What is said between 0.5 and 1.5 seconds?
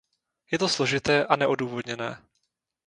Je to složité a